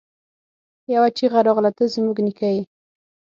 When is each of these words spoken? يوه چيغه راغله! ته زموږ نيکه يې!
يوه 0.93 1.07
چيغه 1.17 1.39
راغله! 1.45 1.71
ته 1.77 1.83
زموږ 1.93 2.17
نيکه 2.25 2.47
يې! 2.55 2.61